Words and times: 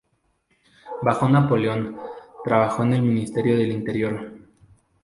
Bajo 1.03 1.29
Napoleón, 1.29 1.95
trabajó 2.43 2.81
en 2.81 2.93
el 2.93 3.03
Ministerio 3.03 3.55
del 3.55 3.71
Interior. 3.71 4.33